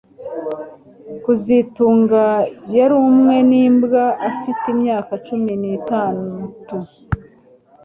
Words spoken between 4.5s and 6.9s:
imyaka cumi nitatu